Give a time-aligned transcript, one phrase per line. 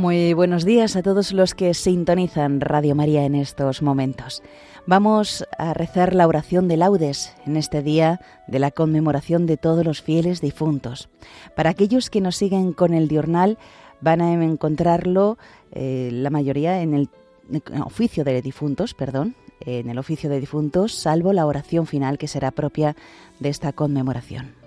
[0.00, 4.42] Muy buenos días a todos los que sintonizan Radio María en estos momentos.
[4.86, 9.84] Vamos a rezar la oración de laudes en este día de la conmemoración de todos
[9.84, 11.10] los fieles difuntos.
[11.54, 13.58] Para aquellos que nos siguen con el diurnal,
[14.00, 15.36] van a encontrarlo
[15.70, 17.10] eh, la mayoría en el
[17.84, 22.52] oficio de difuntos, perdón, en el oficio de difuntos, salvo la oración final que será
[22.52, 22.96] propia
[23.38, 24.59] de esta conmemoración.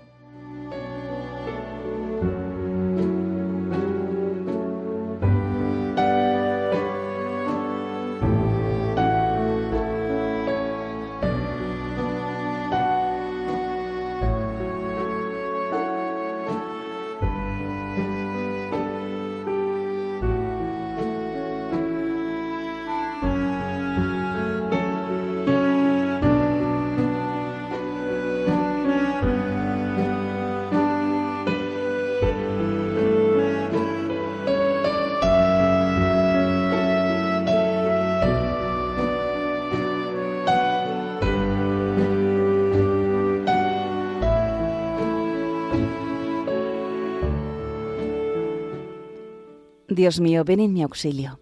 [49.94, 51.40] Dios mío, ven en mi auxilio.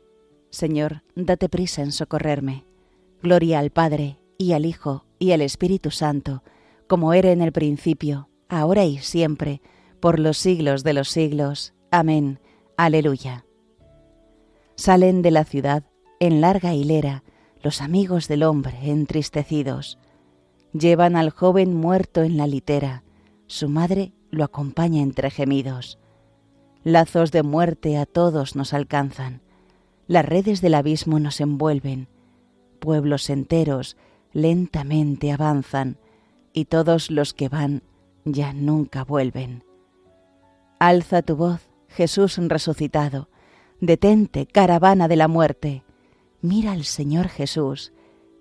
[0.50, 2.66] Señor, date prisa en socorrerme.
[3.22, 6.42] Gloria al Padre, y al Hijo, y al Espíritu Santo,
[6.86, 9.62] como era en el principio, ahora y siempre,
[10.00, 11.72] por los siglos de los siglos.
[11.90, 12.40] Amén.
[12.76, 13.46] Aleluya.
[14.76, 15.84] Salen de la ciudad,
[16.20, 17.24] en larga hilera,
[17.62, 19.98] los amigos del hombre entristecidos.
[20.74, 23.02] Llevan al joven muerto en la litera,
[23.46, 25.98] su madre lo acompaña entre gemidos.
[26.84, 29.40] Lazos de muerte a todos nos alcanzan,
[30.08, 32.08] las redes del abismo nos envuelven,
[32.80, 33.96] pueblos enteros
[34.32, 35.98] lentamente avanzan,
[36.52, 37.82] y todos los que van
[38.24, 39.64] ya nunca vuelven.
[40.80, 43.28] Alza tu voz, Jesús resucitado,
[43.80, 45.84] detente, caravana de la muerte,
[46.40, 47.92] mira al Señor Jesús,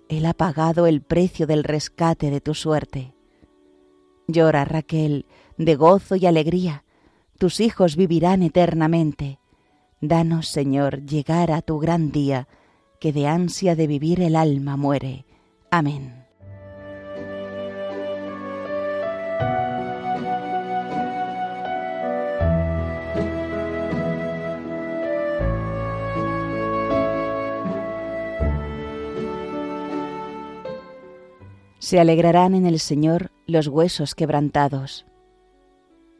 [0.08, 3.14] Él ha pagado el precio del rescate de tu suerte.
[4.26, 5.26] Llora Raquel,
[5.58, 6.84] de gozo y alegría,
[7.42, 9.40] tus hijos vivirán eternamente.
[10.00, 12.46] Danos, Señor, llegar a tu gran día,
[13.00, 15.24] que de ansia de vivir el alma muere.
[15.68, 16.24] Amén.
[31.80, 35.06] Se alegrarán en el Señor los huesos quebrantados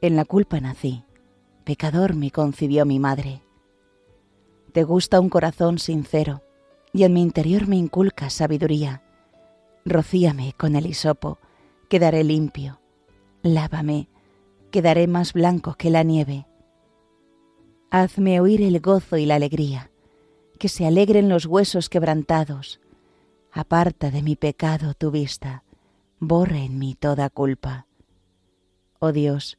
[0.00, 1.04] en la culpa nací,
[1.64, 3.42] pecador me concibió mi madre.
[4.72, 6.42] Te gusta un corazón sincero,
[6.92, 9.02] y en mi interior me inculca sabiduría.
[9.84, 11.38] Rocíame con el hisopo,
[11.88, 12.80] quedaré limpio.
[13.42, 14.08] Lávame,
[14.70, 16.46] quedaré más blanco que la nieve.
[17.90, 19.90] Hazme oír el gozo y la alegría,
[20.58, 22.80] que se alegren los huesos quebrantados.
[23.52, 25.64] Aparta de mi pecado tu vista,
[26.20, 27.86] borra en mí toda culpa.
[29.00, 29.58] Oh Dios,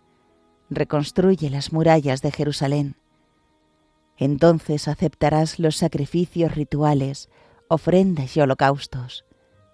[0.71, 2.95] reconstruye las murallas de Jerusalén.
[4.17, 7.29] Entonces aceptarás los sacrificios rituales,
[7.67, 9.25] ofrendas y holocaustos.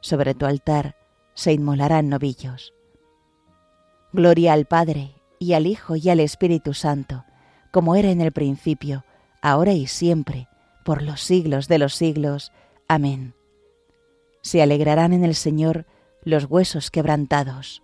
[0.02, 0.96] Sobre tu altar
[1.36, 2.74] se inmolarán novillos.
[4.12, 7.24] Gloria al Padre, y al Hijo, y al Espíritu Santo,
[7.72, 9.06] como era en el principio,
[9.42, 10.48] ahora y siempre,
[10.84, 12.52] por los siglos de los siglos.
[12.88, 13.36] Amén.
[14.42, 15.86] Se alegrarán en el Señor
[16.24, 17.84] los huesos quebrantados.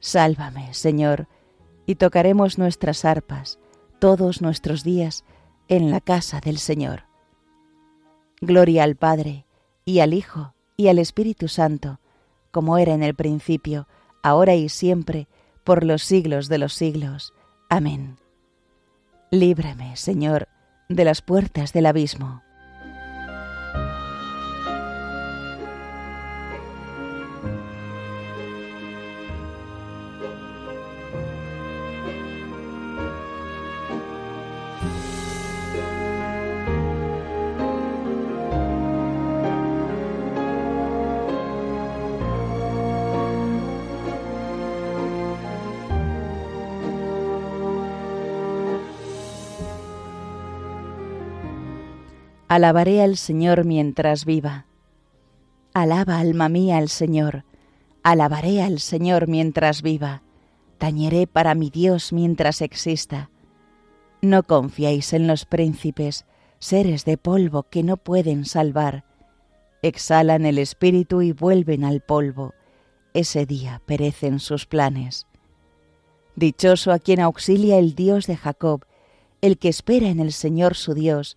[0.00, 1.28] Sálvame, Señor,
[1.86, 3.58] y tocaremos nuestras arpas
[3.98, 5.24] todos nuestros días
[5.68, 7.04] en la casa del Señor.
[8.40, 9.46] Gloria al Padre,
[9.84, 12.00] y al Hijo, y al Espíritu Santo,
[12.50, 13.88] como era en el principio,
[14.22, 15.28] ahora y siempre,
[15.64, 17.32] por los siglos de los siglos.
[17.68, 18.18] Amén.
[19.30, 20.48] Líbrame, Señor,
[20.88, 22.42] de las puertas del abismo.
[52.48, 54.66] Alabaré al Señor mientras viva.
[55.74, 57.44] Alaba, alma mía, al Señor.
[58.04, 60.22] Alabaré al Señor mientras viva.
[60.78, 63.30] Tañeré para mi Dios mientras exista.
[64.22, 66.24] No confiéis en los príncipes,
[66.60, 69.04] seres de polvo que no pueden salvar.
[69.82, 72.54] Exhalan el espíritu y vuelven al polvo.
[73.12, 75.26] Ese día perecen sus planes.
[76.36, 78.84] Dichoso a quien auxilia el Dios de Jacob,
[79.40, 81.36] el que espera en el Señor su Dios,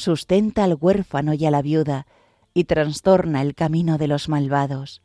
[0.00, 2.06] sustenta al huérfano y a la viuda,
[2.54, 5.02] y trastorna el camino de los malvados.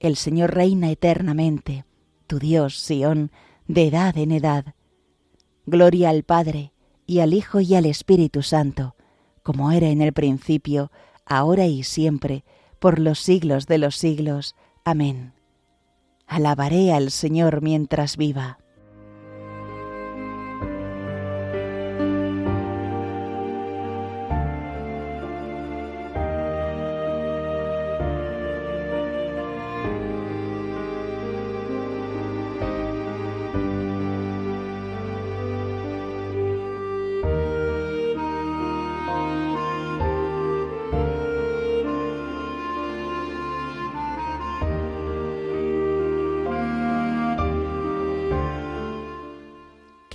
[0.00, 1.84] El Señor reina eternamente,
[2.26, 3.30] tu Dios, Sión,
[3.66, 4.74] de edad en edad.
[5.66, 6.72] Gloria al Padre,
[7.06, 8.96] y al Hijo y al Espíritu Santo,
[9.42, 10.90] como era en el principio,
[11.24, 12.44] ahora y siempre,
[12.78, 14.54] por los siglos de los siglos.
[14.84, 15.32] Amén.
[16.26, 18.58] Alabaré al Señor mientras viva.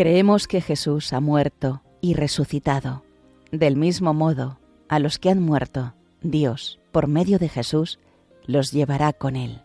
[0.01, 3.03] Creemos que Jesús ha muerto y resucitado.
[3.51, 4.58] Del mismo modo,
[4.89, 5.93] a los que han muerto,
[6.24, 8.00] Dios, por medio de Jesús,
[8.48, 9.62] los llevará con él.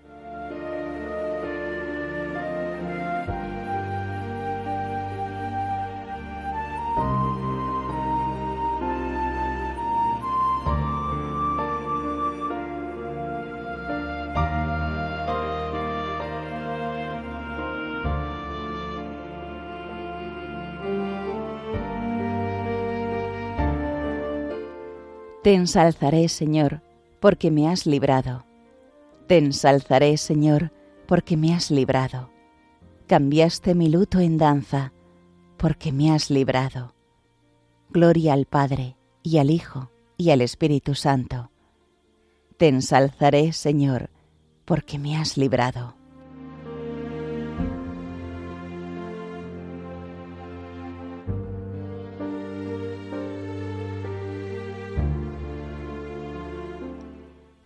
[25.47, 26.83] Te ensalzaré, Señor,
[27.21, 28.45] porque me has librado.
[29.29, 30.73] Te ensalzaré, Señor,
[31.07, 32.31] porque me has librado.
[33.07, 34.93] Cambiaste mi luto en danza,
[35.57, 36.95] porque me has librado.
[37.91, 41.53] Gloria al Padre, y al Hijo, y al Espíritu Santo.
[42.57, 44.11] Te ensalzaré, Señor,
[44.65, 45.95] porque me has librado.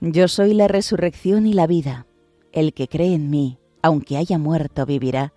[0.03, 2.07] Yo soy la resurrección y la vida.
[2.53, 5.35] El que cree en mí, aunque haya muerto, vivirá,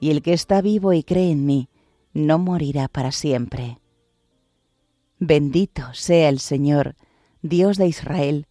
[0.00, 1.68] y el que está vivo y cree en mí,
[2.14, 3.80] no morirá para siempre.
[5.18, 6.96] Bendito sea el Señor,
[7.42, 8.46] Dios de Israel,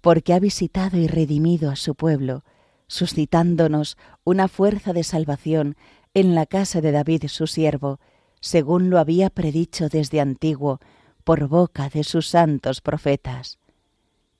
[0.00, 2.42] porque ha visitado y redimido a su pueblo,
[2.86, 5.76] suscitándonos una fuerza de salvación
[6.14, 8.00] en la casa de David su siervo,
[8.40, 10.80] según lo había predicho desde antiguo
[11.22, 13.61] por boca de sus santos profetas.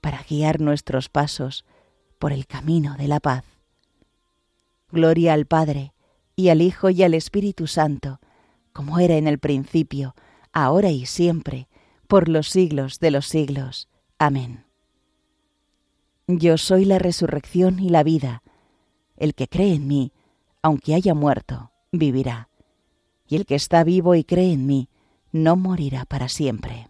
[0.00, 1.64] para guiar nuestros pasos
[2.18, 3.44] por el camino de la paz.
[4.90, 5.92] Gloria al Padre,
[6.36, 8.20] y al Hijo y al Espíritu Santo,
[8.72, 10.14] como era en el principio,
[10.52, 11.68] ahora y siempre,
[12.06, 13.88] por los siglos de los siglos.
[14.18, 14.64] Amén.
[16.26, 18.42] Yo soy la resurrección y la vida.
[19.16, 20.12] El que cree en mí,
[20.60, 22.48] aunque haya muerto, vivirá.
[23.26, 24.88] Y el que está vivo y cree en mí,
[25.32, 26.88] no morirá para siempre.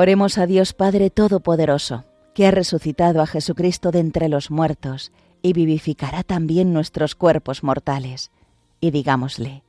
[0.00, 5.10] Oremos a Dios Padre Todopoderoso, que ha resucitado a Jesucristo de entre los muertos
[5.42, 8.30] y vivificará también nuestros cuerpos mortales.
[8.78, 9.64] Y digámosle,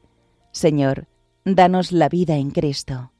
[0.52, 1.08] Señor,
[1.46, 3.12] danos la vida en Cristo.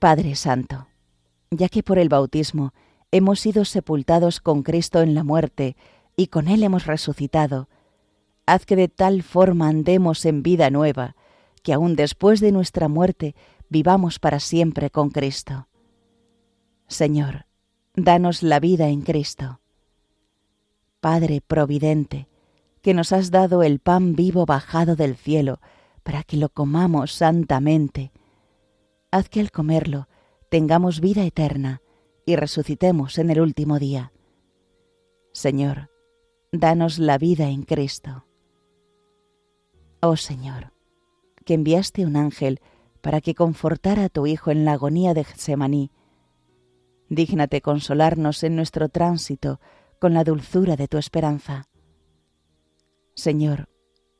[0.00, 0.88] Padre Santo,
[1.52, 2.74] ya que por el bautismo
[3.12, 5.76] hemos sido sepultados con Cristo en la muerte
[6.16, 7.68] y con Él hemos resucitado,
[8.44, 11.14] haz que de tal forma andemos en vida nueva,
[11.62, 13.36] que aun después de nuestra muerte
[13.70, 15.68] vivamos para siempre con Cristo.
[16.88, 17.46] Señor,
[17.94, 19.60] danos la vida en Cristo.
[21.00, 22.28] Padre Providente,
[22.82, 25.60] que nos has dado el pan vivo bajado del cielo
[26.02, 28.12] para que lo comamos santamente,
[29.10, 30.08] haz que al comerlo
[30.50, 31.80] tengamos vida eterna
[32.26, 34.12] y resucitemos en el último día.
[35.32, 35.90] Señor,
[36.50, 38.26] danos la vida en Cristo.
[40.02, 40.72] Oh Señor,
[41.44, 42.60] que enviaste un ángel
[43.00, 45.90] para que confortara a tu Hijo en la agonía de Getsemaní.
[47.08, 49.60] Dígnate consolarnos en nuestro tránsito
[49.98, 51.68] con la dulzura de tu esperanza.
[53.14, 53.68] Señor,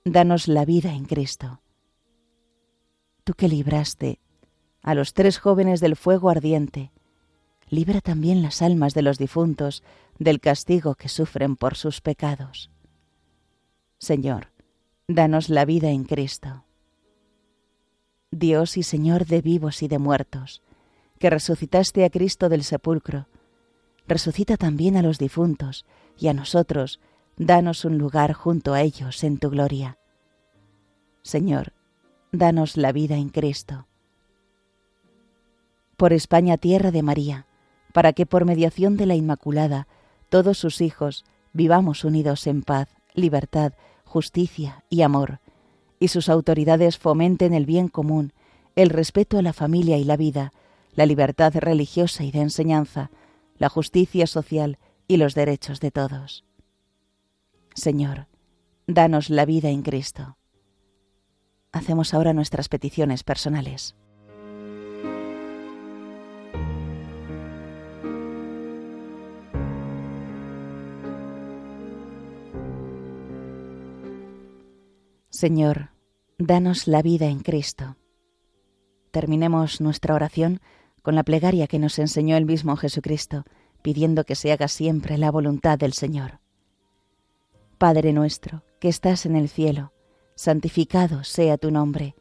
[0.05, 1.63] danos la vida en Cristo.
[3.25, 4.21] Tú que libraste
[4.83, 6.91] a los tres jóvenes del fuego ardiente,
[7.69, 9.83] libra también las almas de los difuntos
[10.19, 12.71] del castigo que sufren por sus pecados.
[13.99, 14.53] Señor,
[15.07, 16.65] danos la vida en Cristo.
[18.33, 20.63] Dios y Señor de vivos y de muertos,
[21.19, 23.27] que resucitaste a Cristo del sepulcro,
[24.07, 25.85] resucita también a los difuntos,
[26.17, 27.01] y a nosotros,
[27.37, 29.99] danos un lugar junto a ellos en tu gloria.
[31.23, 31.73] Señor,
[32.31, 33.89] danos la vida en Cristo.
[35.97, 37.47] Por España, tierra de María,
[37.93, 39.89] para que por mediación de la Inmaculada,
[40.29, 43.73] todos sus hijos vivamos unidos en paz, libertad,
[44.05, 45.41] justicia y amor,
[46.01, 48.33] y sus autoridades fomenten el bien común,
[48.75, 50.53] el respeto a la familia y la vida,
[50.95, 53.11] la libertad religiosa y de enseñanza,
[53.59, 56.45] la justicia social y los derechos de todos.
[57.75, 58.27] Señor,
[58.87, 60.37] danos la vida en Cristo.
[61.73, 63.95] hacemos ahora nuestras peticiones personales.
[75.41, 75.89] Señor,
[76.37, 77.97] danos la vida en Cristo.
[79.11, 80.61] Terminemos nuestra oración
[81.01, 83.45] con la plegaria que nos enseñó el mismo Jesucristo,
[83.81, 86.41] pidiendo que se haga siempre la voluntad del Señor.
[87.79, 89.95] Padre nuestro, que estás en el cielo,
[90.35, 92.17] santificado sea tu nombre,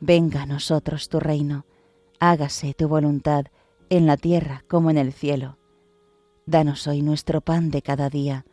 [0.00, 1.66] venga a nosotros tu reino,
[2.18, 3.44] hágase tu voluntad
[3.90, 5.56] en la tierra como en el cielo.
[6.46, 8.44] Danos hoy nuestro pan de cada día,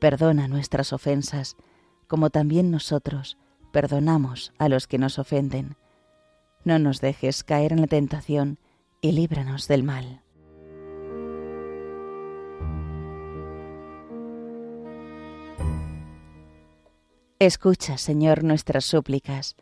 [0.00, 1.56] perdona nuestras ofensas,
[2.06, 3.36] como también nosotros
[3.72, 5.76] perdonamos a los que nos ofenden.
[6.64, 8.58] No nos dejes caer en la tentación
[9.00, 10.22] y líbranos del mal.
[17.38, 19.56] Escucha, Señor, nuestras súplicas,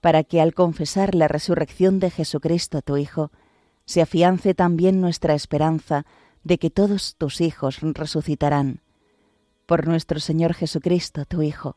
[0.00, 3.30] para que al confesar la resurrección de Jesucristo, tu Hijo,
[3.84, 6.06] se afiance también nuestra esperanza
[6.42, 8.80] de que todos tus hijos resucitarán.
[9.66, 11.76] Por nuestro Señor Jesucristo, tu Hijo,